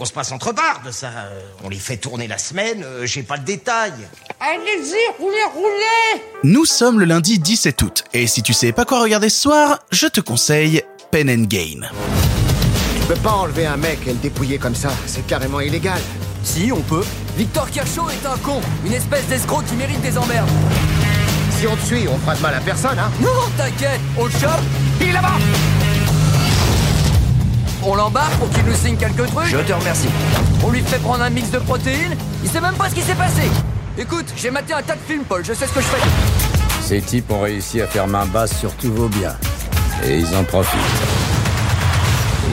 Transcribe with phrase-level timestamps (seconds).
[0.00, 1.06] On se passe entre bardes, ça.
[1.06, 3.92] euh, On les fait tourner la semaine, euh, j'ai pas le détail.
[4.40, 9.00] Allez-y, roulez, roulez Nous sommes le lundi 17 août, et si tu sais pas quoi
[9.00, 11.82] regarder ce soir, je te conseille Pen and Gain.
[13.00, 16.00] Tu peux pas enlever un mec et le dépouiller comme ça, c'est carrément illégal.
[16.42, 17.04] Si, on peut.
[17.36, 20.50] Victor Kershaw est un con, une espèce d'escroc qui mérite des emmerdes.
[21.56, 24.30] Si on te suit, on fera de mal à personne, hein Non, t'inquiète, on le
[24.32, 24.60] chope,
[25.00, 25.38] il est là-bas
[28.04, 30.08] l'embarque pour qu'il nous signe quelques trucs Je te remercie.
[30.62, 33.14] On lui fait prendre un mix de protéines, il sait même pas ce qui s'est
[33.14, 33.42] passé.
[33.96, 36.82] Écoute, j'ai maté un tas de films, Paul, je sais ce que je fais.
[36.82, 39.36] Ces types ont réussi à faire main basse sur tous vos biens.
[40.04, 41.13] Et ils en profitent.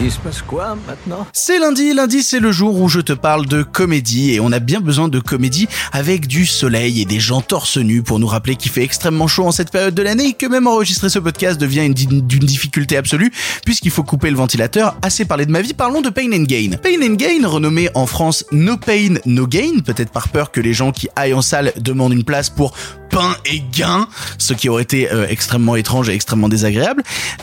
[0.00, 1.26] Il se passe quoi maintenant?
[1.32, 4.60] C'est lundi, lundi c'est le jour où je te parle de comédie et on a
[4.60, 8.54] bien besoin de comédie avec du soleil et des gens torse nus pour nous rappeler
[8.54, 11.60] qu'il fait extrêmement chaud en cette période de l'année et que même enregistrer ce podcast
[11.60, 13.32] devient d'une difficulté absolue
[13.64, 14.96] puisqu'il faut couper le ventilateur.
[15.02, 16.76] Assez parlé de ma vie, parlons de Pain and Gain.
[16.80, 20.74] Pain and Gain, renommé en France No Pain No Gain, peut-être par peur que les
[20.74, 22.74] gens qui aillent en salle demandent une place pour
[23.10, 24.06] pain et gain,
[24.36, 27.02] ce qui aurait été euh, extrêmement étrange et extrêmement désagréable.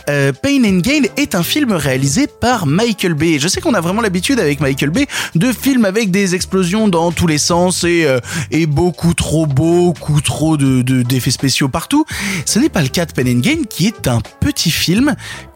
[0.10, 3.40] Euh, Pain and Gain est un film réalisé par Michael Bay.
[3.40, 7.12] Je sais qu'on a vraiment l'habitude avec Michael Bay de films avec des explosions dans
[7.12, 8.20] tous les sens et, euh,
[8.68, 12.06] beaucoup trop, beaucoup trop de, de- d'effets spéciaux partout.
[12.46, 15.16] Ce n'est pas le cas de and Gain qui est un petit film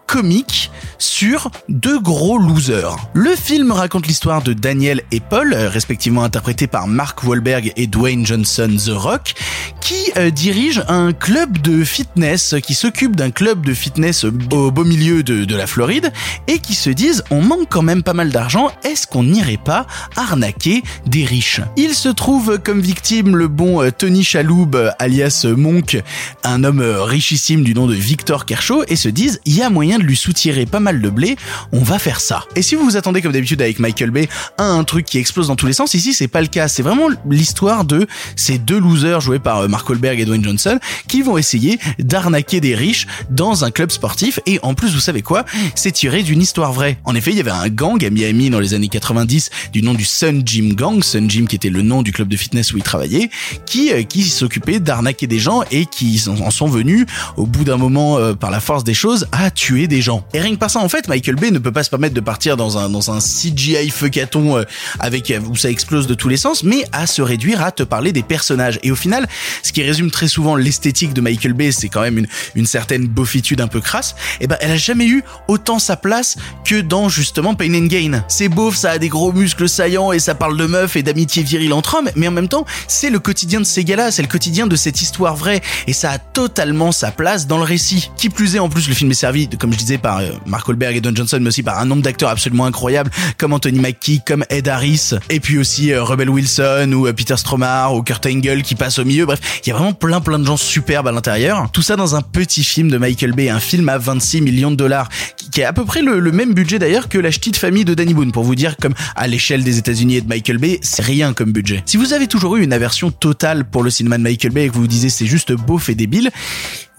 [0.10, 2.98] comique sur deux gros losers.
[3.14, 7.86] Le film raconte l'histoire de Daniel et Paul, euh, respectivement interprétés par Mark Wahlberg et
[7.86, 9.36] Dwayne Johnson The Rock,
[9.80, 14.84] qui euh, dirigent un club de fitness, qui s'occupe d'un club de fitness au beau
[14.84, 16.12] milieu de, la Floride,
[16.48, 19.86] et qui se disent on manque quand même pas mal d'argent, est-ce qu'on n'irait pas
[20.16, 21.62] arnaquer des riches?
[21.78, 26.02] Il se trouve comme victime le bon euh, Tony Chaloub, alias Monk,
[26.44, 29.99] un homme richissime du nom de Victor Kershaw, et se disent il y a moyen
[30.00, 31.36] de lui soutirer pas mal de blé,
[31.72, 32.44] on va faire ça.
[32.56, 35.48] Et si vous vous attendez comme d'habitude avec Michael Bay à un truc qui explose
[35.48, 38.80] dans tous les sens, ici c'est pas le cas, c'est vraiment l'histoire de ces deux
[38.80, 43.08] losers joués par euh, Mark Wahlberg et Dwayne Johnson qui vont essayer d'arnaquer des riches
[43.30, 45.46] dans un club sportif et en plus vous savez quoi,
[45.76, 46.98] c'est tiré d'une histoire vraie.
[47.04, 49.94] En effet, il y avait un gang à Miami dans les années 90 du nom
[49.94, 52.78] du Sun Gym Gang, Sun Gym qui était le nom du club de fitness où
[52.78, 53.30] il travaillait,
[53.66, 57.06] qui euh, qui s'occupait d'arnaquer des gens et qui en sont venus
[57.38, 60.24] au bout d'un moment euh, par la force des choses à tuer des gens.
[60.34, 62.22] Et rien que par ça en fait, Michael Bay ne peut pas se permettre de
[62.22, 64.64] partir dans un CGI feucaton euh,
[65.00, 67.84] avec euh, où ça explose de tous les sens, mais à se réduire à te
[67.84, 68.80] parler des personnages.
[68.84, 69.28] Et au final,
[69.64, 73.62] ce qui résume très souvent l'esthétique de Michael Bay, c'est quand même une certaine beaufitude
[73.62, 74.16] un peu crasse.
[74.40, 78.24] Et ben elle a jamais eu autant sa place que dans justement Pain and Gain.
[78.28, 81.44] C'est beauf, ça a des gros muscles saillants et ça parle de meufs et d'amitié
[81.44, 84.28] virile entre hommes, mais en même temps, c'est le quotidien de ces gars-là, c'est le
[84.28, 88.12] quotidien de cette histoire vraie et ça a totalement sa place dans le récit.
[88.18, 90.68] Qui plus est, en plus, le film est servi, comme je disais, par euh, Mark
[90.68, 94.22] Wahlberg et Don Johnson, mais aussi par un nombre d'acteurs absolument incroyables, comme Anthony Mackie,
[94.26, 98.26] comme Ed Harris, et puis aussi euh, Rebel Wilson ou euh, Peter Stromar ou Kurt
[98.26, 99.26] Angle qui passe au milieu.
[99.26, 101.70] Bref, il y a vraiment plein plein de gens superbes à l'intérieur.
[101.72, 104.76] Tout ça dans un petit film de Michael Bay, un film à 26 millions de
[104.76, 105.10] dollars,
[105.52, 107.94] qui, a à peu près le, le même budget d'ailleurs que la petite famille de
[107.94, 111.04] Danny Boone, pour vous dire comme à l'échelle des États-Unis et de Michael Bay, c'est
[111.04, 111.84] rien comme budget.
[111.86, 114.70] Si vous avez toujours eu une aversion totale pour le cinéma de Michael Bay et
[114.70, 116.32] que vous vous disiez c'est juste beauf et débile,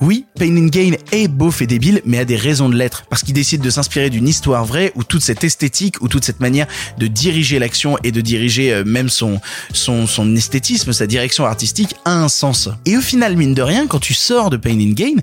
[0.00, 3.22] oui, Pain and Gain est beauf et débile, mais a des raisons de l'être, parce
[3.22, 6.66] qu'il décide de s'inspirer d'une histoire vraie où toute cette esthétique, où toute cette manière
[6.98, 9.40] de diriger l'action et de diriger euh, même son,
[9.72, 12.70] son, son esthétisme, sa direction artistique a un sens.
[12.86, 15.16] Et au final, mine de rien, quand tu sors de Pain and Gain,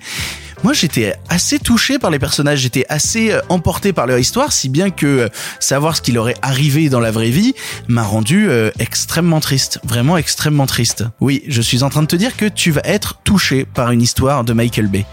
[0.64, 4.70] moi j'étais assez touché par les personnages, j'étais assez euh, emporté par leur histoire, si
[4.70, 5.30] bien que euh,
[5.60, 7.54] savoir ce qui leur est arrivé dans la vraie vie
[7.88, 11.06] m'a rendu euh, extrêmement triste, vraiment extrêmement triste.
[11.20, 14.02] Oui, je suis en train de te dire que tu vas être touché par une
[14.02, 15.06] histoire de Michael Bay.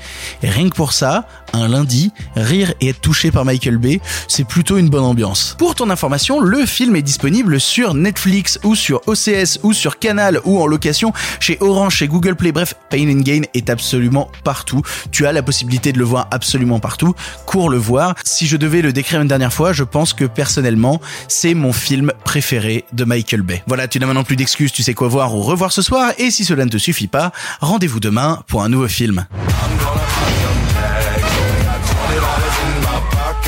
[0.43, 4.45] Et rien que pour ça, un lundi, rire et être touché par Michael Bay, c'est
[4.45, 5.57] plutôt une bonne ambiance.
[5.59, 10.41] Pour ton information, le film est disponible sur Netflix ou sur OCS ou sur Canal
[10.45, 12.53] ou en location chez Orange, chez Google Play.
[12.53, 14.83] Bref, Pain and Gain est absolument partout.
[15.11, 17.15] Tu as la possibilité de le voir absolument partout.
[17.47, 18.15] Cours le voir.
[18.25, 22.13] Si je devais le décrire une dernière fois, je pense que personnellement, c'est mon film
[22.25, 23.63] préféré de Michael Bay.
[23.67, 26.13] Voilà, tu n'as maintenant plus d'excuses, tu sais quoi voir ou revoir ce soir.
[26.19, 29.27] Et si cela ne te suffit pas, rendez-vous demain pour un nouveau film.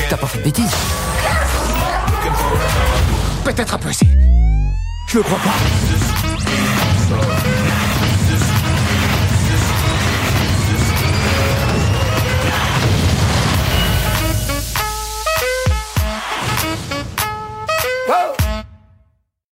[0.09, 0.71] T'as pas fait de bêtises
[3.43, 4.07] Peut-être un peu, si.
[5.09, 6.36] Je le crois pas.